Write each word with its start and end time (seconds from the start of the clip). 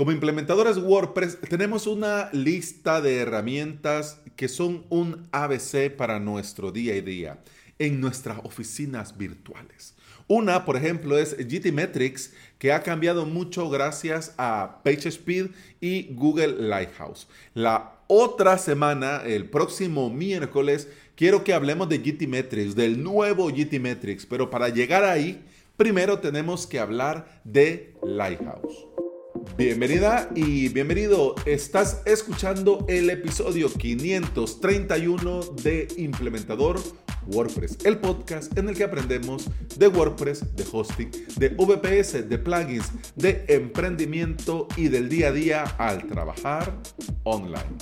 Como 0.00 0.12
implementadores 0.12 0.78
WordPress 0.78 1.36
tenemos 1.46 1.86
una 1.86 2.30
lista 2.32 3.02
de 3.02 3.18
herramientas 3.18 4.18
que 4.34 4.48
son 4.48 4.86
un 4.88 5.28
ABC 5.30 5.94
para 5.94 6.18
nuestro 6.18 6.72
día 6.72 6.94
a 6.94 7.02
día 7.02 7.38
en 7.78 8.00
nuestras 8.00 8.38
oficinas 8.42 9.18
virtuales. 9.18 9.94
Una, 10.26 10.64
por 10.64 10.78
ejemplo, 10.78 11.18
es 11.18 11.36
GTmetrix, 11.36 12.32
que 12.58 12.72
ha 12.72 12.82
cambiado 12.82 13.26
mucho 13.26 13.68
gracias 13.68 14.32
a 14.38 14.80
PageSpeed 14.84 15.48
y 15.82 16.14
Google 16.14 16.66
Lighthouse. 16.66 17.28
La 17.52 17.98
otra 18.06 18.56
semana, 18.56 19.20
el 19.26 19.50
próximo 19.50 20.08
miércoles, 20.08 20.88
quiero 21.14 21.44
que 21.44 21.52
hablemos 21.52 21.90
de 21.90 21.98
GTmetrix, 21.98 22.74
del 22.74 23.02
nuevo 23.02 23.50
GTmetrix, 23.50 24.24
pero 24.24 24.48
para 24.48 24.70
llegar 24.70 25.04
ahí, 25.04 25.44
primero 25.76 26.20
tenemos 26.20 26.66
que 26.66 26.78
hablar 26.78 27.42
de 27.44 27.92
Lighthouse. 28.02 28.86
Bienvenida 29.60 30.30
y 30.34 30.70
bienvenido. 30.70 31.34
Estás 31.44 32.00
escuchando 32.06 32.86
el 32.88 33.10
episodio 33.10 33.70
531 33.70 35.40
de 35.62 35.86
Implementador 35.98 36.80
WordPress, 37.26 37.76
el 37.84 37.98
podcast 37.98 38.56
en 38.56 38.70
el 38.70 38.74
que 38.74 38.84
aprendemos 38.84 39.50
de 39.76 39.88
WordPress, 39.88 40.56
de 40.56 40.64
hosting, 40.72 41.10
de 41.36 41.50
VPS, 41.50 42.26
de 42.26 42.38
plugins, 42.38 42.90
de 43.16 43.44
emprendimiento 43.48 44.66
y 44.78 44.88
del 44.88 45.10
día 45.10 45.28
a 45.28 45.32
día 45.32 45.64
al 45.76 46.06
trabajar 46.06 46.74
online. 47.24 47.76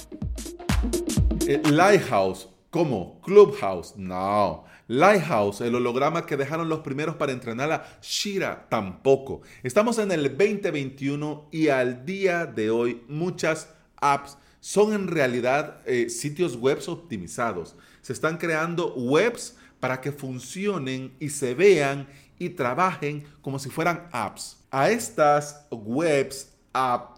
Eh, 1.47 1.63
Lighthouse, 1.71 2.49
¿cómo? 2.79 3.21
Clubhouse, 3.23 3.95
no. 3.97 4.65
Lighthouse, 4.87 5.63
el 5.63 5.75
holograma 5.75 6.25
que 6.25 6.37
dejaron 6.37 6.69
los 6.69 6.79
primeros 6.79 7.17
para 7.17 7.33
entrenar 7.33 7.73
a 7.73 7.99
Shira, 8.01 8.69
tampoco. 8.69 9.43
Estamos 9.65 9.99
en 9.99 10.13
el 10.13 10.29
2021 10.29 11.49
y 11.51 11.71
al 11.71 12.07
día 12.07 12.47
de 12.47 12.71
hoy 12.71 13.03
muchas 13.09 13.69
apps 13.97 14.39
son 14.61 14.93
en 14.93 15.09
realidad 15.09 15.81
eh, 15.87 16.09
sitios 16.09 16.55
web 16.55 16.79
optimizados. 16.87 17.75
Se 18.01 18.13
están 18.13 18.37
creando 18.37 18.95
webs 18.95 19.57
para 19.81 20.01
que 20.01 20.13
funcionen 20.13 21.17
y 21.19 21.31
se 21.31 21.55
vean 21.55 22.07
y 22.39 22.51
trabajen 22.51 23.25
como 23.43 23.59
si 23.59 23.71
fueran 23.71 24.07
apps. 24.13 24.57
A 24.71 24.89
estas 24.89 25.67
webs 25.73 26.53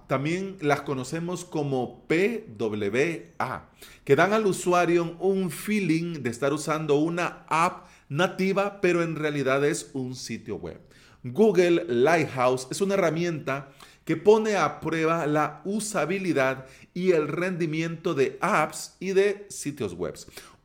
también 0.07 0.57
las 0.61 0.83
conocemos 0.83 1.45
como 1.45 2.07
PWA, 2.09 3.71
que 4.05 4.17
dan 4.17 4.33
al 4.33 4.47
usuario 4.47 5.17
un 5.21 5.51
feeling 5.51 6.23
de 6.23 6.31
estar 6.31 6.53
usando 6.53 6.97
una 6.97 7.45
app 7.49 7.87
nativa, 8.09 8.81
pero 8.81 9.03
en 9.03 9.17
realidad 9.17 9.65
es 9.65 9.91
un 9.93 10.15
sitio 10.15 10.57
web. 10.57 10.81
Google 11.23 11.85
Lighthouse 11.89 12.67
es 12.71 12.81
una 12.81 12.95
herramienta 12.95 13.69
que 14.05 14.17
pone 14.17 14.57
a 14.57 14.81
prueba 14.81 15.27
la 15.27 15.61
usabilidad 15.65 16.67
y 16.95 17.13
el 17.13 17.29
rendimiento 17.29 18.15
de 18.15 18.39
apps 18.41 18.97
y 18.99 19.11
de 19.13 19.47
sitios 19.49 19.95
web. 19.95 20.15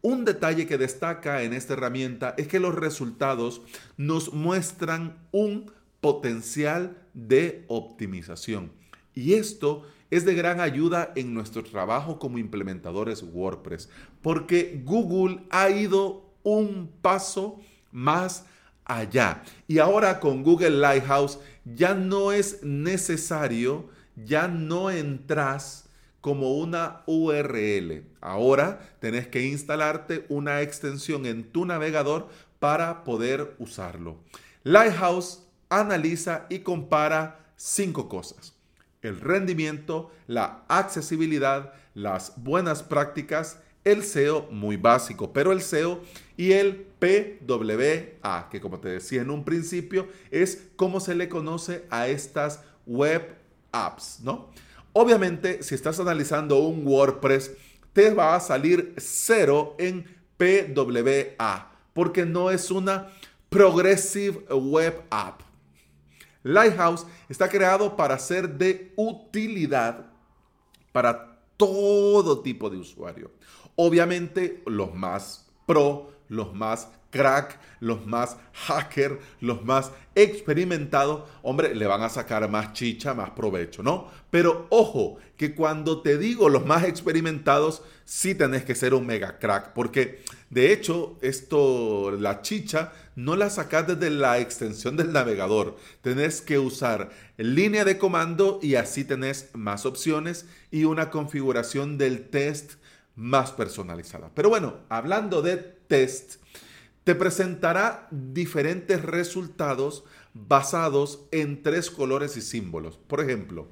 Un 0.01 0.23
detalle 0.23 0.65
que 0.65 0.77
destaca 0.77 1.43
en 1.43 1.53
esta 1.53 1.73
herramienta 1.73 2.33
es 2.37 2.47
que 2.47 2.59
los 2.59 2.73
resultados 2.73 3.61
nos 3.97 4.33
muestran 4.33 5.17
un 5.31 5.71
potencial 5.99 6.97
de 7.13 7.65
optimización. 7.67 8.71
Y 9.15 9.33
esto 9.33 9.83
es 10.11 10.25
de 10.25 10.35
gran 10.35 10.59
ayuda 10.59 11.11
en 11.15 11.33
nuestro 11.33 11.63
trabajo 11.63 12.19
como 12.19 12.37
implementadores 12.37 13.23
WordPress, 13.23 13.89
porque 14.21 14.81
Google 14.83 15.43
ha 15.49 15.69
ido 15.69 16.25
un 16.43 16.91
paso 17.01 17.59
más 17.91 18.45
allá. 18.83 19.43
Y 19.67 19.79
ahora 19.79 20.19
con 20.19 20.43
Google 20.43 20.71
Lighthouse 20.71 21.39
ya 21.63 21.95
no 21.95 22.31
es 22.31 22.61
necesario, 22.63 23.89
ya 24.15 24.47
no 24.47 24.91
entras 24.91 25.89
como 26.21 26.57
una 26.57 27.03
URL. 27.07 28.03
Ahora 28.21 28.97
tenés 28.99 29.27
que 29.27 29.45
instalarte 29.45 30.25
una 30.29 30.61
extensión 30.61 31.25
en 31.25 31.43
tu 31.51 31.65
navegador 31.65 32.29
para 32.59 33.03
poder 33.03 33.55
usarlo. 33.59 34.17
Lighthouse 34.63 35.43
analiza 35.69 36.45
y 36.49 36.59
compara 36.59 37.53
cinco 37.55 38.09
cosas 38.09 38.54
el 39.05 39.21
rendimiento, 39.21 40.11
la 40.27 40.63
accesibilidad, 40.67 41.73
las 41.93 42.33
buenas 42.37 42.83
prácticas, 42.83 43.59
el 43.83 44.03
SEO 44.03 44.47
muy 44.51 44.77
básico, 44.77 45.31
pero 45.31 45.51
el 45.51 45.61
SEO 45.61 46.01
y 46.37 46.53
el 46.53 46.87
PWA, 46.99 48.49
que 48.49 48.59
como 48.59 48.79
te 48.79 48.89
decía 48.89 49.21
en 49.21 49.29
un 49.29 49.45
principio, 49.45 50.07
es 50.31 50.67
como 50.75 50.99
se 50.99 51.15
le 51.15 51.29
conoce 51.29 51.85
a 51.89 52.07
estas 52.07 52.61
web 52.85 53.35
apps, 53.71 54.19
¿no? 54.21 54.49
Obviamente, 54.93 55.61
si 55.61 55.75
estás 55.75 55.99
analizando 55.99 56.57
un 56.59 56.85
WordPress, 56.87 57.51
te 57.93 58.13
va 58.13 58.35
a 58.35 58.39
salir 58.39 58.93
cero 58.97 59.75
en 59.77 60.05
PWA, 60.37 61.71
porque 61.93 62.25
no 62.25 62.49
es 62.49 62.71
una 62.71 63.09
Progressive 63.49 64.53
Web 64.53 65.03
App. 65.09 65.44
Lighthouse 66.45 67.07
está 67.27 67.49
creado 67.49 67.95
para 67.95 68.19
ser 68.19 68.47
de 68.47 68.93
utilidad 68.97 70.05
para 70.91 71.39
todo 71.57 72.41
tipo 72.41 72.69
de 72.69 72.77
usuario. 72.77 73.31
Obviamente 73.75 74.61
los 74.67 74.93
más 74.93 75.47
pro, 75.65 76.11
los 76.29 76.53
más 76.53 76.91
crack, 77.15 77.57
los 77.79 78.05
más 78.05 78.35
hacker, 78.53 79.19
los 79.39 79.63
más 79.63 79.91
experimentados, 80.15 81.23
hombre, 81.43 81.73
le 81.73 81.87
van 81.87 82.01
a 82.01 82.09
sacar 82.09 82.49
más 82.49 82.73
chicha, 82.73 83.13
más 83.13 83.29
provecho, 83.29 83.83
¿no? 83.83 84.09
Pero 84.29 84.67
ojo, 84.69 85.17
que 85.37 85.55
cuando 85.55 86.01
te 86.01 86.17
digo 86.17 86.49
los 86.49 86.65
más 86.65 86.83
experimentados, 86.83 87.83
sí 88.03 88.35
tenés 88.35 88.65
que 88.65 88.75
ser 88.75 88.93
un 88.93 89.05
mega 89.05 89.39
crack, 89.39 89.71
porque 89.73 90.23
de 90.49 90.73
hecho, 90.73 91.17
esto, 91.21 92.11
la 92.11 92.41
chicha, 92.41 92.91
no 93.15 93.35
la 93.35 93.49
sacas 93.49 93.87
desde 93.87 94.09
la 94.09 94.39
extensión 94.39 94.95
del 94.95 95.11
navegador. 95.11 95.75
Tenés 96.01 96.41
que 96.41 96.59
usar 96.59 97.09
línea 97.37 97.83
de 97.83 97.97
comando 97.97 98.59
y 98.61 98.75
así 98.75 99.03
tenés 99.05 99.49
más 99.53 99.85
opciones 99.85 100.45
y 100.69 100.83
una 100.83 101.09
configuración 101.09 101.97
del 101.97 102.29
test 102.29 102.73
más 103.15 103.51
personalizada. 103.51 104.31
Pero 104.35 104.49
bueno, 104.49 104.75
hablando 104.89 105.41
de 105.41 105.57
test, 105.57 106.35
te 107.05 107.13
presentará 107.13 108.07
diferentes 108.09 109.01
resultados 109.01 110.03
basados 110.33 111.27
en 111.31 111.61
tres 111.61 111.91
colores 111.91 112.35
y 112.35 112.41
símbolos. 112.41 112.97
Por 112.97 113.21
ejemplo, 113.21 113.67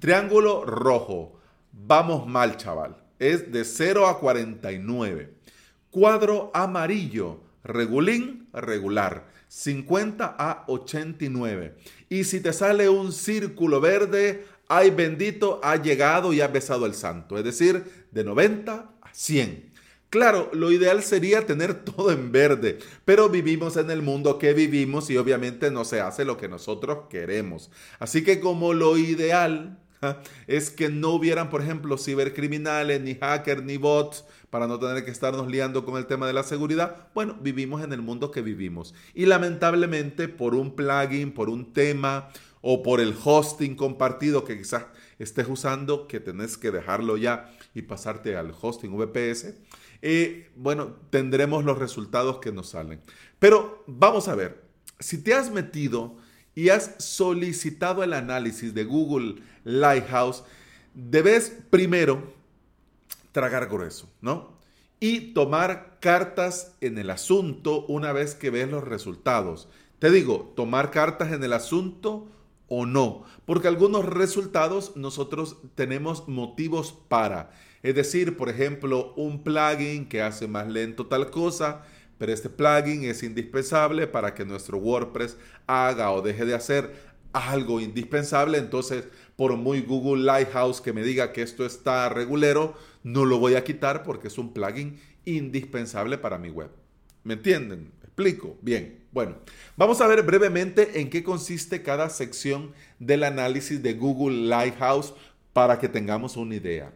triángulo 0.00 0.64
rojo, 0.64 1.38
vamos 1.70 2.26
mal 2.26 2.56
chaval, 2.56 2.96
es 3.18 3.52
de 3.52 3.64
0 3.64 4.08
a 4.08 4.18
49. 4.18 5.34
Cuadro 5.90 6.50
amarillo, 6.54 7.42
regulín, 7.62 8.48
regular, 8.54 9.28
50 9.48 10.36
a 10.38 10.64
89. 10.66 11.76
Y 12.08 12.24
si 12.24 12.40
te 12.40 12.54
sale 12.54 12.88
un 12.88 13.12
círculo 13.12 13.82
verde, 13.82 14.46
ay 14.66 14.88
bendito, 14.90 15.60
ha 15.62 15.76
llegado 15.76 16.32
y 16.32 16.40
ha 16.40 16.48
besado 16.48 16.86
el 16.86 16.94
santo, 16.94 17.36
es 17.36 17.44
decir, 17.44 18.06
de 18.10 18.24
90 18.24 18.72
a 19.02 19.14
100. 19.14 19.72
Claro, 20.10 20.50
lo 20.54 20.72
ideal 20.72 21.02
sería 21.02 21.44
tener 21.44 21.84
todo 21.84 22.10
en 22.10 22.32
verde, 22.32 22.78
pero 23.04 23.28
vivimos 23.28 23.76
en 23.76 23.90
el 23.90 24.00
mundo 24.00 24.38
que 24.38 24.54
vivimos 24.54 25.10
y 25.10 25.18
obviamente 25.18 25.70
no 25.70 25.84
se 25.84 26.00
hace 26.00 26.24
lo 26.24 26.38
que 26.38 26.48
nosotros 26.48 27.08
queremos. 27.10 27.70
Así 27.98 28.24
que 28.24 28.40
como 28.40 28.72
lo 28.72 28.96
ideal 28.96 29.78
es 30.46 30.70
que 30.70 30.88
no 30.88 31.10
hubieran, 31.10 31.50
por 31.50 31.60
ejemplo, 31.60 31.98
cibercriminales, 31.98 33.02
ni 33.02 33.16
hackers, 33.16 33.62
ni 33.62 33.76
bots, 33.76 34.24
para 34.48 34.66
no 34.66 34.78
tener 34.78 35.04
que 35.04 35.10
estarnos 35.10 35.50
liando 35.50 35.84
con 35.84 35.98
el 35.98 36.06
tema 36.06 36.26
de 36.26 36.32
la 36.32 36.42
seguridad, 36.42 37.08
bueno, 37.14 37.36
vivimos 37.42 37.82
en 37.84 37.92
el 37.92 38.00
mundo 38.00 38.30
que 38.30 38.40
vivimos. 38.40 38.94
Y 39.12 39.26
lamentablemente 39.26 40.28
por 40.28 40.54
un 40.54 40.74
plugin, 40.74 41.32
por 41.32 41.50
un 41.50 41.74
tema 41.74 42.30
o 42.62 42.82
por 42.82 43.00
el 43.00 43.14
hosting 43.22 43.76
compartido 43.76 44.44
que 44.44 44.56
quizás 44.56 44.86
estés 45.18 45.48
usando, 45.48 46.08
que 46.08 46.20
tenés 46.20 46.56
que 46.56 46.70
dejarlo 46.70 47.16
ya 47.16 47.52
y 47.74 47.82
pasarte 47.82 48.36
al 48.36 48.54
hosting 48.58 48.96
VPS, 48.96 49.54
bueno, 50.56 50.96
tendremos 51.10 51.64
los 51.64 51.78
resultados 51.78 52.38
que 52.38 52.52
nos 52.52 52.70
salen. 52.70 53.00
Pero 53.38 53.84
vamos 53.86 54.28
a 54.28 54.34
ver, 54.34 54.64
si 54.98 55.22
te 55.22 55.34
has 55.34 55.50
metido 55.50 56.16
y 56.54 56.70
has 56.70 56.96
solicitado 56.98 58.02
el 58.02 58.12
análisis 58.12 58.74
de 58.74 58.84
Google 58.84 59.36
Lighthouse, 59.64 60.44
debes 60.94 61.52
primero 61.70 62.32
tragar 63.32 63.68
grueso, 63.68 64.08
¿no? 64.20 64.58
Y 65.00 65.32
tomar 65.32 65.98
cartas 66.00 66.74
en 66.80 66.98
el 66.98 67.10
asunto 67.10 67.84
una 67.86 68.12
vez 68.12 68.34
que 68.34 68.50
ves 68.50 68.68
los 68.68 68.82
resultados. 68.82 69.68
Te 70.00 70.10
digo, 70.10 70.52
tomar 70.56 70.90
cartas 70.90 71.32
en 71.32 71.44
el 71.44 71.52
asunto 71.52 72.28
o 72.68 72.86
no, 72.86 73.24
porque 73.46 73.68
algunos 73.68 74.04
resultados 74.04 74.96
nosotros 74.96 75.56
tenemos 75.74 76.28
motivos 76.28 76.92
para. 77.08 77.50
Es 77.82 77.94
decir, 77.94 78.36
por 78.36 78.48
ejemplo, 78.48 79.14
un 79.16 79.42
plugin 79.42 80.08
que 80.08 80.22
hace 80.22 80.48
más 80.48 80.68
lento 80.68 81.06
tal 81.06 81.30
cosa, 81.30 81.82
pero 82.18 82.32
este 82.32 82.50
plugin 82.50 83.04
es 83.04 83.22
indispensable 83.22 84.06
para 84.06 84.34
que 84.34 84.44
nuestro 84.44 84.78
WordPress 84.78 85.36
haga 85.66 86.10
o 86.10 86.22
deje 86.22 86.44
de 86.44 86.54
hacer 86.54 86.92
algo 87.32 87.80
indispensable, 87.80 88.58
entonces 88.58 89.04
por 89.36 89.56
muy 89.56 89.82
Google 89.82 90.24
Lighthouse 90.24 90.80
que 90.80 90.92
me 90.92 91.02
diga 91.02 91.32
que 91.32 91.42
esto 91.42 91.64
está 91.64 92.08
regulero, 92.08 92.74
no 93.02 93.24
lo 93.24 93.38
voy 93.38 93.54
a 93.54 93.64
quitar 93.64 94.02
porque 94.02 94.28
es 94.28 94.38
un 94.38 94.52
plugin 94.52 94.98
indispensable 95.24 96.18
para 96.18 96.38
mi 96.38 96.50
web. 96.50 96.70
¿Me 97.22 97.34
entienden? 97.34 97.92
¿Explico? 98.02 98.58
Bien. 98.62 98.98
Bueno, 99.12 99.36
vamos 99.76 100.00
a 100.00 100.06
ver 100.06 100.22
brevemente 100.22 101.00
en 101.00 101.08
qué 101.08 101.22
consiste 101.22 101.82
cada 101.82 102.10
sección 102.10 102.72
del 102.98 103.24
análisis 103.24 103.82
de 103.82 103.94
Google 103.94 104.48
Lighthouse 104.48 105.14
para 105.52 105.78
que 105.78 105.88
tengamos 105.88 106.36
una 106.36 106.54
idea. 106.54 106.92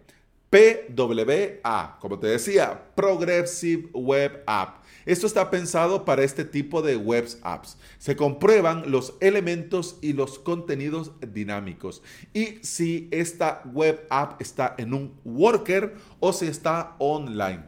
PWA, 0.53 1.97
como 1.99 2.19
te 2.19 2.27
decía, 2.27 2.83
Progressive 2.95 3.89
Web 3.95 4.43
App. 4.47 4.83
Esto 5.07 5.27
está 5.27 5.51
pensado 5.51 6.05
para 6.05 6.25
este 6.25 6.45
tipo 6.45 6.83
de 6.83 6.95
web 6.97 7.27
apps. 7.43 7.79
Se 7.97 8.17
comprueban 8.17 8.91
los 8.91 9.15
elementos 9.21 9.97
y 10.03 10.13
los 10.13 10.39
contenidos 10.39 11.13
dinámicos 11.27 12.03
y 12.35 12.59
si 12.61 13.09
esta 13.11 13.63
web 13.73 14.07
app 14.11 14.43
está 14.43 14.75
en 14.77 14.93
un 14.93 15.15
worker 15.25 15.95
o 16.21 16.35
si 16.35 16.47
está 16.47 16.97
online. 16.99 17.65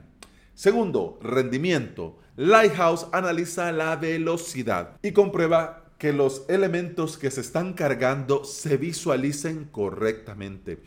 Segundo, 0.54 1.18
rendimiento. 1.22 2.18
Lighthouse 2.36 3.06
analiza 3.12 3.72
la 3.72 3.96
velocidad 3.96 4.98
y 5.02 5.12
comprueba 5.12 5.86
que 5.96 6.12
los 6.12 6.44
elementos 6.48 7.16
que 7.16 7.30
se 7.30 7.40
están 7.40 7.72
cargando 7.72 8.44
se 8.44 8.76
visualicen 8.76 9.64
correctamente 9.64 10.82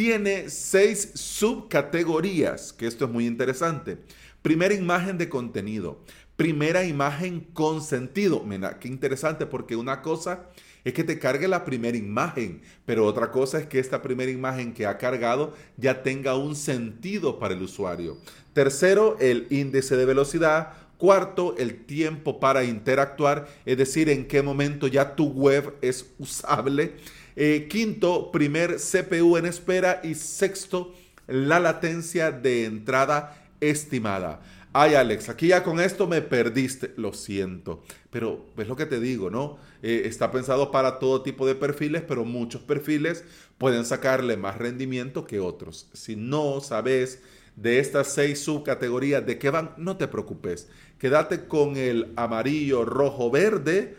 tiene 0.00 0.48
seis 0.48 1.10
subcategorías, 1.12 2.72
que 2.72 2.86
esto 2.86 3.04
es 3.04 3.10
muy 3.10 3.26
interesante. 3.26 3.98
Primera 4.40 4.72
imagen 4.72 5.18
de 5.18 5.28
contenido, 5.28 5.98
primera 6.36 6.86
imagen 6.86 7.40
con 7.52 7.82
sentido. 7.82 8.42
Mira, 8.42 8.78
qué 8.78 8.88
interesante 8.88 9.44
porque 9.44 9.76
una 9.76 10.00
cosa 10.00 10.46
es 10.84 10.94
que 10.94 11.04
te 11.04 11.18
cargue 11.18 11.48
la 11.48 11.66
primera 11.66 11.98
imagen, 11.98 12.62
pero 12.86 13.04
otra 13.04 13.30
cosa 13.30 13.58
es 13.58 13.66
que 13.66 13.78
esta 13.78 14.00
primera 14.00 14.30
imagen 14.30 14.72
que 14.72 14.86
ha 14.86 14.96
cargado 14.96 15.54
ya 15.76 16.02
tenga 16.02 16.34
un 16.34 16.56
sentido 16.56 17.38
para 17.38 17.52
el 17.52 17.60
usuario. 17.60 18.16
Tercero, 18.54 19.18
el 19.20 19.48
índice 19.50 19.96
de 19.98 20.06
velocidad. 20.06 20.72
Cuarto, 20.96 21.54
el 21.58 21.84
tiempo 21.84 22.40
para 22.40 22.64
interactuar, 22.64 23.48
es 23.66 23.76
decir, 23.76 24.08
en 24.08 24.26
qué 24.26 24.42
momento 24.42 24.86
ya 24.86 25.14
tu 25.14 25.28
web 25.30 25.74
es 25.82 26.14
usable. 26.18 26.94
Eh, 27.36 27.66
quinto, 27.68 28.30
primer 28.30 28.76
CPU 28.76 29.36
en 29.36 29.46
espera. 29.46 30.00
Y 30.04 30.14
sexto, 30.14 30.94
la 31.26 31.60
latencia 31.60 32.30
de 32.32 32.64
entrada 32.64 33.48
estimada. 33.60 34.40
Ay, 34.72 34.94
Alex, 34.94 35.28
aquí 35.28 35.48
ya 35.48 35.64
con 35.64 35.80
esto 35.80 36.06
me 36.06 36.22
perdiste. 36.22 36.92
Lo 36.96 37.12
siento. 37.12 37.82
Pero 38.10 38.46
es 38.56 38.68
lo 38.68 38.76
que 38.76 38.86
te 38.86 39.00
digo, 39.00 39.30
¿no? 39.30 39.58
Eh, 39.82 40.02
está 40.04 40.30
pensado 40.30 40.70
para 40.70 40.98
todo 40.98 41.22
tipo 41.22 41.46
de 41.46 41.54
perfiles, 41.54 42.02
pero 42.06 42.24
muchos 42.24 42.62
perfiles 42.62 43.24
pueden 43.58 43.84
sacarle 43.84 44.36
más 44.36 44.58
rendimiento 44.58 45.26
que 45.26 45.40
otros. 45.40 45.88
Si 45.92 46.16
no 46.16 46.60
sabes 46.60 47.20
de 47.56 47.78
estas 47.78 48.12
seis 48.14 48.40
subcategorías 48.40 49.26
de 49.26 49.38
qué 49.38 49.50
van, 49.50 49.74
no 49.76 49.96
te 49.96 50.08
preocupes. 50.08 50.68
Quédate 50.98 51.46
con 51.46 51.76
el 51.76 52.12
amarillo, 52.16 52.84
rojo, 52.84 53.30
verde 53.30 53.96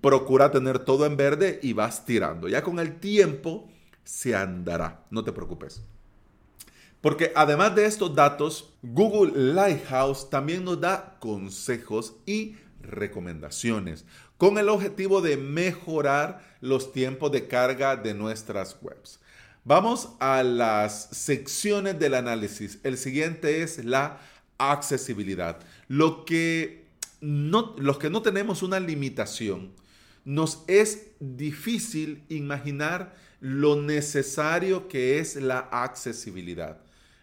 procura 0.00 0.50
tener 0.50 0.78
todo 0.80 1.06
en 1.06 1.16
verde 1.16 1.60
y 1.62 1.72
vas 1.72 2.04
tirando. 2.04 2.48
Ya 2.48 2.62
con 2.62 2.78
el 2.78 2.98
tiempo 2.98 3.68
se 4.04 4.34
andará, 4.34 5.04
no 5.10 5.24
te 5.24 5.32
preocupes. 5.32 5.82
Porque 7.00 7.32
además 7.34 7.74
de 7.74 7.86
estos 7.86 8.14
datos, 8.14 8.74
Google 8.82 9.32
Lighthouse 9.54 10.30
también 10.30 10.64
nos 10.64 10.80
da 10.80 11.16
consejos 11.18 12.14
y 12.26 12.56
recomendaciones 12.80 14.04
con 14.38 14.58
el 14.58 14.68
objetivo 14.68 15.20
de 15.20 15.36
mejorar 15.36 16.42
los 16.60 16.92
tiempos 16.92 17.30
de 17.30 17.46
carga 17.46 17.96
de 17.96 18.14
nuestras 18.14 18.76
webs. 18.82 19.20
Vamos 19.64 20.10
a 20.18 20.42
las 20.42 21.10
secciones 21.12 21.98
del 22.00 22.14
análisis. 22.14 22.80
El 22.82 22.98
siguiente 22.98 23.62
es 23.62 23.84
la 23.84 24.18
accesibilidad. 24.58 25.58
Lo 25.86 26.24
que 26.24 26.81
los 27.22 27.98
que 27.98 28.10
no 28.10 28.20
tenemos 28.20 28.62
una 28.62 28.80
limitación, 28.80 29.72
nos 30.24 30.64
es 30.66 31.12
difícil 31.20 32.24
imaginar 32.28 33.14
lo 33.40 33.80
necesario 33.80 34.88
que 34.88 35.18
es 35.18 35.36
la 35.36 35.58
accesibilidad. 35.58 36.80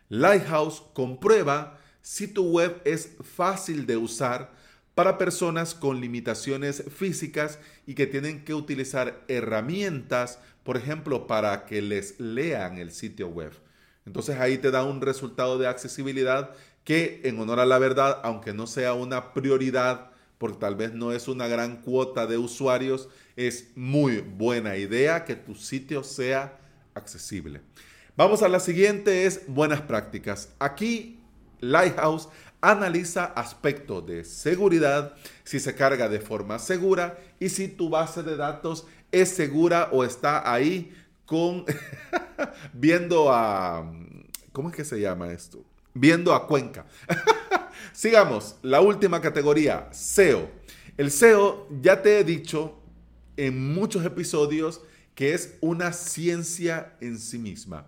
Lighthouse 0.10 0.84
comprueba 0.94 1.80
si 2.02 2.28
tu 2.28 2.50
web 2.50 2.82
es 2.86 3.18
fácil 3.22 3.86
de 3.86 3.98
usar 3.98 4.52
para 4.96 5.18
personas 5.18 5.76
con 5.76 6.02
limitaciones 6.02 6.84
físicas 6.94 7.60
y 7.86 7.94
que 7.94 8.08
tienen 8.08 8.44
que 8.44 8.54
utilizar 8.54 9.24
herramientas, 9.28 10.40
por 10.64 10.78
ejemplo, 10.78 11.28
para 11.28 11.66
que 11.66 11.82
les 11.82 12.20
lean 12.20 12.78
el 12.78 12.92
sitio 12.92 13.28
web. 13.28 13.54
Entonces 14.06 14.40
ahí 14.40 14.58
te 14.58 14.72
da 14.72 14.84
un 14.84 15.02
resultado 15.02 15.58
de 15.58 15.68
accesibilidad 15.68 16.52
que 16.90 17.22
en 17.24 17.40
honor 17.40 17.60
a 17.60 17.68
la 17.68 17.78
verdad, 17.78 18.20
aunque 18.24 18.52
no 18.52 18.66
sea 18.66 18.96
una 18.96 19.32
prioridad, 19.36 20.10
porque 20.40 20.58
tal 20.58 20.76
vez 20.76 20.92
no 20.92 21.12
es 21.12 21.28
una 21.28 21.48
gran 21.48 21.84
cuota 21.84 22.26
de 22.26 22.40
usuarios, 22.40 23.10
es 23.36 23.68
muy 23.76 24.22
buena 24.22 24.76
idea 24.76 25.24
que 25.24 25.36
tu 25.36 25.54
sitio 25.54 26.04
sea 26.04 26.58
accesible. 26.96 27.62
Vamos 28.18 28.42
a 28.42 28.50
la 28.50 28.60
siguiente, 28.60 29.28
es 29.28 29.42
buenas 29.46 29.82
prácticas. 29.82 30.50
Aquí 30.58 31.20
Lighthouse 31.60 32.28
analiza 32.60 33.26
aspectos 33.26 34.08
de 34.08 34.24
seguridad, 34.24 35.14
si 35.44 35.60
se 35.60 35.76
carga 35.76 36.10
de 36.10 36.20
forma 36.20 36.58
segura 36.58 37.20
y 37.40 37.50
si 37.50 37.68
tu 37.68 37.92
base 37.92 38.24
de 38.24 38.36
datos 38.36 38.88
es 39.12 39.30
segura 39.30 39.90
o 39.92 40.04
está 40.04 40.52
ahí 40.52 40.92
con 41.28 41.66
viendo 42.74 43.32
a 43.32 43.94
¿cómo 44.52 44.72
es 44.72 44.76
que 44.76 44.86
se 44.86 45.00
llama 45.00 45.32
esto? 45.32 45.69
Viendo 45.94 46.34
a 46.34 46.48
Cuenca. 46.48 46.86
Sigamos, 47.94 48.56
la 48.62 48.82
última 48.82 49.22
categoría, 49.22 49.90
SEO. 49.92 50.50
El 50.98 51.12
SEO, 51.12 51.68
ya 51.82 52.02
te 52.02 52.20
he 52.20 52.24
dicho 52.24 52.80
en 53.38 53.74
muchos 53.74 54.06
episodios 54.06 54.82
que 55.16 55.34
es 55.34 55.58
una 55.62 55.92
ciencia 55.92 56.96
en 57.02 57.20
sí 57.20 57.38
misma. 57.38 57.88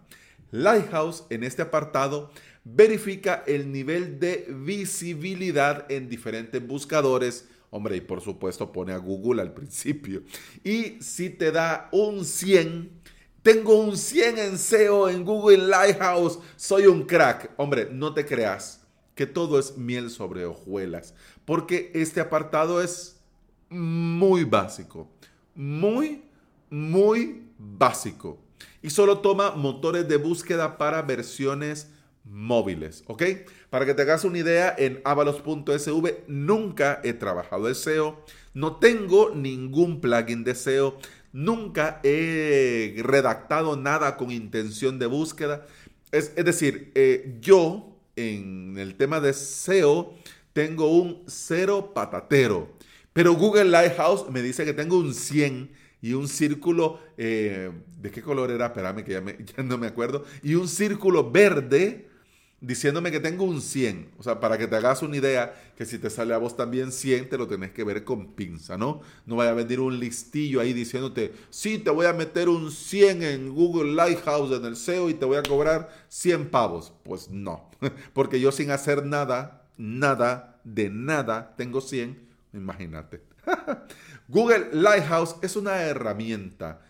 Lighthouse 0.52 1.24
en 1.30 1.44
este 1.44 1.62
apartado 1.62 2.32
verifica 2.64 3.44
el 3.48 3.72
nivel 3.72 4.20
de 4.20 4.48
visibilidad 4.50 5.90
en 5.90 6.10
diferentes 6.10 6.66
buscadores. 6.66 7.48
Hombre, 7.70 7.96
y 7.96 8.02
por 8.02 8.20
supuesto 8.20 8.72
pone 8.72 8.92
a 8.92 8.98
Google 8.98 9.42
al 9.42 9.54
principio. 9.54 10.24
Y 10.64 11.02
si 11.02 11.30
te 11.30 11.52
da 11.52 11.88
un 11.94 12.26
100, 12.26 12.90
tengo 13.42 13.80
un 13.80 13.98
100 13.98 14.38
en 14.38 14.58
SEO 14.58 15.10
en 15.10 15.26
Google 15.26 15.58
Lighthouse. 15.58 16.40
Soy 16.56 16.86
un 16.86 17.04
crack. 17.04 17.52
Hombre, 17.58 17.90
no 17.92 18.14
te 18.14 18.26
creas 18.26 18.82
que 19.16 19.26
todo 19.26 19.60
es 19.60 19.78
miel 19.78 20.10
sobre 20.10 20.46
hojuelas. 20.46 21.16
Porque 21.46 21.92
este 21.94 22.22
apartado 22.22 22.82
es 22.82 23.20
muy 23.70 24.44
básico. 24.44 25.10
Muy, 25.56 26.24
muy 26.70 27.48
básico. 27.58 28.40
Y 28.82 28.90
solo 28.90 29.20
toma 29.20 29.52
motores 29.52 30.08
de 30.08 30.18
búsqueda 30.18 30.78
para 30.78 31.02
versiones 31.02 31.90
móviles. 32.24 33.04
¿Ok? 33.08 33.24
Para 33.70 33.86
que 33.86 33.94
te 33.94 34.04
hagas 34.04 34.24
una 34.24 34.38
idea, 34.38 34.74
en 34.78 35.02
avalos.sv 35.04 36.24
nunca 36.28 37.02
he 37.04 37.14
trabajado 37.14 37.68
el 37.68 37.76
SEO. 37.76 38.24
No 38.54 38.78
tengo 38.78 39.32
ningún 39.32 40.02
plugin 40.02 40.44
de 40.44 40.56
SEO. 40.56 40.98
Nunca 41.34 42.00
he 42.04 43.02
redactado 43.04 43.78
nada 43.78 44.18
con 44.18 44.32
intención 44.32 45.00
de 45.00 45.06
búsqueda. 45.06 45.66
Es, 46.12 46.36
decir, 46.36 46.92
eh, 46.96 47.38
yo 47.42 47.98
en 48.16 48.78
el 48.78 48.96
tema 48.96 49.20
de 49.20 49.34
SEO 49.34 50.14
tengo 50.54 50.88
un 50.88 51.24
cero 51.28 51.92
patatero. 51.94 52.70
Pero 53.14 53.34
Google 53.34 53.66
Lighthouse 53.66 54.30
me 54.30 54.42
dice 54.42 54.66
que 54.66 54.74
tengo 54.74 54.98
un 54.98 55.14
100 55.14 55.72
y 56.02 56.14
un 56.14 56.28
círculo, 56.28 57.00
eh, 57.18 57.72
¿de 58.02 58.12
qué 58.12 58.22
color 58.22 58.52
era? 58.52 58.68
Espérame 58.68 59.04
que 59.04 59.14
ya 59.56 59.64
no 59.64 59.78
me 59.78 59.88
acuerdo. 59.88 60.26
Y 60.44 60.56
un 60.56 60.68
círculo 60.68 61.32
verde 61.32 62.10
diciéndome 62.62 63.12
que 63.12 63.20
tengo 63.20 63.44
un 63.44 63.60
100. 63.60 64.12
O 64.20 64.24
sea, 64.24 64.40
para 64.40 64.58
que 64.58 64.68
te 64.68 64.76
hagas 64.76 65.02
una 65.02 65.18
idea, 65.18 65.54
que 65.76 65.86
si 65.86 65.98
te 65.98 66.10
sale 66.10 66.34
a 66.34 66.38
vos 66.38 66.56
también 66.56 66.92
100, 66.92 67.28
te 67.28 67.38
lo 67.38 67.48
tenés 67.48 67.72
que 67.72 67.84
ver 67.84 68.04
con 68.04 68.34
pinza, 68.34 68.78
¿no? 68.78 69.02
No 69.26 69.36
vaya 69.36 69.52
a 69.52 69.56
venir 69.56 69.80
un 69.80 70.00
listillo 70.00 70.62
ahí 70.62 70.72
diciéndote, 70.72 71.34
sí, 71.50 71.80
te 71.80 71.90
voy 71.90 72.06
a 72.06 72.14
meter 72.14 72.48
un 72.48 72.72
100 72.72 73.24
en 73.24 73.54
Google 73.54 73.94
Lighthouse 73.94 74.52
en 74.52 74.64
el 74.64 74.76
SEO 74.76 75.10
y 75.10 75.16
te 75.16 75.26
voy 75.26 75.38
a 75.38 75.44
cobrar 75.44 75.90
100 76.08 76.50
pavos. 76.50 76.94
Pues 77.04 77.30
no, 77.30 77.70
porque 78.14 78.40
yo 78.40 78.52
sin 78.52 78.70
hacer 78.70 79.06
nada, 79.06 79.68
nada, 79.78 80.62
de 80.64 80.90
nada, 80.92 81.56
tengo 81.58 81.82
100, 81.82 82.30
imagínate. 82.54 83.24
Google 84.28 84.70
Lighthouse 84.72 85.36
es 85.42 85.56
una 85.56 85.82
herramienta, 85.82 86.82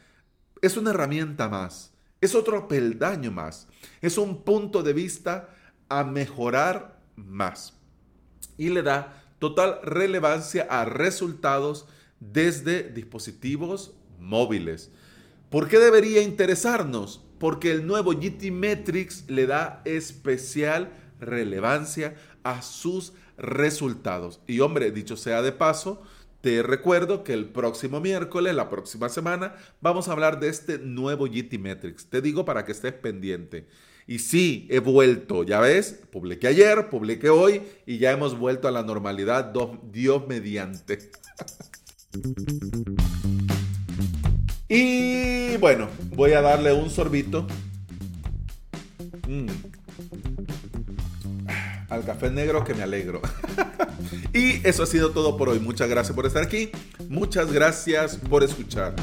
es 0.62 0.76
una 0.76 0.90
herramienta 0.90 1.48
más, 1.48 1.94
es 2.20 2.36
otro 2.36 2.68
peldaño 2.68 3.32
más, 3.32 3.70
es 4.02 4.18
un 4.18 4.44
punto 4.44 4.84
de 4.84 4.92
vista 4.92 5.48
a 5.92 6.06
mejorar 6.06 7.00
más. 7.16 7.74
Y 8.58 8.70
le 8.70 8.82
da 8.82 9.24
total 9.40 9.80
relevancia 9.84 10.68
a 10.70 10.86
resultados 10.86 11.86
desde 12.20 12.84
dispositivos 12.84 13.94
móviles. 14.20 14.92
¿Por 15.50 15.68
qué 15.68 15.80
debería 15.80 16.22
interesarnos? 16.22 17.22
Porque 17.40 17.72
el 17.72 17.86
nuevo 17.86 18.12
GT 18.14 18.52
Metrics 18.52 19.26
le 19.28 19.48
da 19.48 19.82
especial 19.84 20.94
relevancia 21.20 22.16
a 22.44 22.62
sus 22.62 23.14
resultados. 23.38 24.40
Y 24.48 24.62
hombre, 24.62 24.92
dicho 24.92 25.18
sea 25.18 25.42
de 25.42 25.52
paso, 25.52 26.02
te 26.42 26.64
recuerdo 26.64 27.24
que 27.24 27.34
el 27.34 27.46
próximo 27.46 28.02
miércoles, 28.02 28.56
la 28.56 28.70
próxima 28.70 29.10
semana, 29.10 29.56
vamos 29.80 30.08
a 30.08 30.14
hablar 30.14 30.40
de 30.40 30.50
este 30.50 30.80
nuevo 30.80 31.28
GT 31.28 31.60
Metrics. 31.60 32.08
Te 32.08 32.22
digo 32.22 32.46
para 32.46 32.66
que 32.66 32.72
estés 32.72 32.94
pendiente. 32.94 33.68
Y 34.08 34.20
sí, 34.20 34.68
he 34.72 34.80
vuelto, 34.80 35.44
ya 35.44 35.60
ves, 35.60 36.02
publiqué 36.12 36.48
ayer, 36.48 36.90
publiqué 36.90 37.30
hoy 37.30 37.62
y 37.86 38.00
ya 38.00 38.12
hemos 38.12 38.38
vuelto 38.38 38.68
a 38.68 38.72
la 38.72 38.82
normalidad, 38.82 39.54
Dios 39.92 40.28
mediante. 40.28 41.12
y 44.68 45.56
bueno, 45.58 45.88
voy 46.16 46.34
a 46.34 46.42
darle 46.42 46.74
un 46.74 46.90
sorbito. 46.90 47.46
Mm. 49.28 49.48
Al 51.92 52.06
café 52.06 52.32
negro 52.32 52.64
que 52.64 52.74
me 52.74 52.84
alegro. 52.84 53.22
y 54.34 54.66
eso 54.66 54.84
ha 54.84 54.86
sido 54.86 55.12
todo 55.12 55.36
por 55.36 55.50
hoy. 55.50 55.60
Muchas 55.60 55.90
gracias 55.90 56.16
por 56.16 56.26
estar 56.26 56.42
aquí. 56.42 56.72
Muchas 57.10 57.52
gracias 57.52 58.16
por 58.16 58.44
escuchar. 58.44 58.96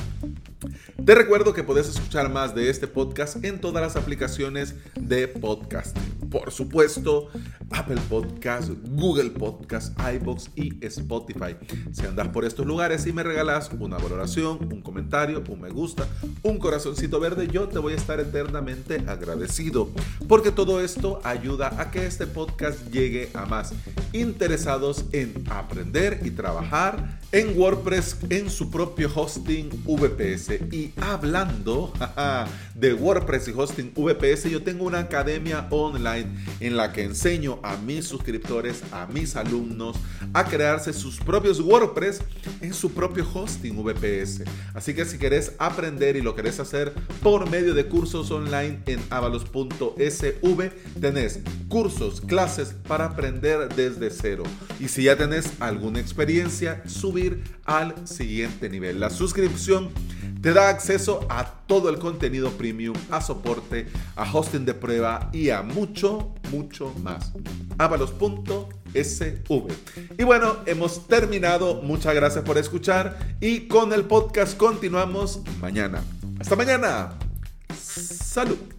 Te 1.05 1.15
recuerdo 1.15 1.53
que 1.53 1.63
puedes 1.63 1.87
escuchar 1.87 2.31
más 2.31 2.55
de 2.55 2.71
este 2.71 2.87
podcast 2.87 3.45
en 3.45 3.61
todas 3.61 3.83
las 3.83 3.97
aplicaciones 3.97 4.75
de 4.99 5.29
podcast. 5.29 5.97
Por 6.31 6.51
supuesto, 6.51 7.29
Apple 7.71 8.01
Podcast, 8.09 8.71
Google 8.91 9.31
Podcast, 9.31 9.99
iBox 10.01 10.51
y 10.57 10.85
Spotify. 10.85 11.57
Si 11.93 12.07
andas 12.07 12.29
por 12.29 12.45
estos 12.45 12.67
lugares 12.67 13.07
y 13.07 13.13
me 13.13 13.23
regalas 13.23 13.71
una 13.79 13.99
valoración, 13.99 14.59
un 14.73 14.83
comentario, 14.83 15.43
un 15.49 15.61
me 15.61 15.71
gusta, 15.71 16.07
un 16.43 16.59
corazoncito 16.59 17.21
verde, 17.21 17.49
yo 17.49 17.69
te 17.69 17.79
voy 17.79 17.93
a 17.93 17.97
estar 17.97 18.21
eternamente 18.21 19.03
agradecido. 19.07 19.91
Porque 20.29 20.51
todo 20.51 20.81
esto 20.81 21.21
ayuda 21.25 21.81
a 21.81 21.91
que 21.91 22.07
este 22.07 22.27
podcast 22.27 22.91
llegue 22.91 23.31
a 23.35 23.45
más 23.47 23.75
interesados 24.13 25.05
en 25.13 25.45
aprender 25.51 26.21
y 26.25 26.31
trabajar 26.31 27.19
en 27.33 27.59
WordPress 27.59 28.19
en 28.31 28.51
su 28.51 28.71
propio 28.71 29.11
hosting 29.15 29.69
VPS. 29.85 30.73
Y 30.73 30.93
hablando 31.01 31.93
de 32.75 32.95
WordPress 32.95 33.49
y 33.49 33.53
hosting 33.53 33.93
VPS, 33.95 34.51
yo 34.51 34.63
tengo 34.63 34.85
una 34.85 35.01
academia 35.01 35.67
online 35.71 36.29
en 36.61 36.77
la 36.77 36.93
que 36.93 37.05
enseño 37.05 37.58
a 37.63 37.77
mis 37.77 38.07
suscriptores, 38.07 38.83
a 38.93 39.07
mis 39.07 39.37
alumnos, 39.37 39.97
a 40.33 40.45
crearse 40.45 40.93
sus 40.93 41.19
propios 41.19 41.61
WordPress 41.61 42.21
en 42.61 42.75
su 42.75 42.93
propio 42.93 43.27
hosting 43.33 43.83
VPS. 43.83 44.43
Así 44.75 44.95
que 44.95 45.05
si 45.05 45.19
querés 45.19 45.53
aprender 45.59 46.17
y 46.17 46.23
lo 46.23 46.35
querés 46.35 46.61
hacer 46.61 46.93
por 47.23 47.49
medio 47.51 47.75
de 47.75 47.87
cursos 47.87 48.31
online 48.31 48.81
en 48.87 49.01
avalos.sv, 49.11 50.71
tenés 51.01 51.41
cursos, 51.69 52.21
clases 52.21 52.75
para 52.87 53.07
aprender 53.07 53.69
desde 53.75 54.11
cero. 54.11 54.45
Y 54.81 54.89
si 54.89 55.05
ya 55.05 55.17
tenés 55.17 55.53
alguna 55.61 56.01
experiencia, 56.01 56.83
subir 56.87 57.43
al 57.65 58.07
siguiente 58.07 58.69
nivel. 58.69 59.01
La 59.01 59.11
suscripción 59.11 59.91
te 60.41 60.53
da 60.53 60.69
acceso 60.69 61.27
a 61.29 61.45
todo 61.67 61.89
el 61.91 61.99
contenido 61.99 62.51
premium, 62.53 62.97
a 63.11 63.21
soporte, 63.21 63.87
a 64.17 64.31
hosting 64.33 64.65
de 64.65 64.75
prueba 64.75 65.31
y 65.33 65.51
a 65.51 65.63
mucho, 65.63 66.35
mucho 66.51 66.93
más. 67.03 67.33
avalos.sv. 67.79 69.69
Y 70.19 70.25
bueno, 70.25 70.57
hemos 70.67 71.07
terminado. 71.07 71.83
Muchas 71.83 72.15
gracias 72.15 72.45
por 72.45 72.59
escuchar 72.59 73.37
y 73.41 73.69
con 73.69 73.93
el 73.93 74.05
podcast 74.05 74.57
continuamos 74.57 75.41
mañana. 75.61 76.03
Hasta 76.41 76.57
mañana. 76.57 77.11
Salud. 77.77 78.78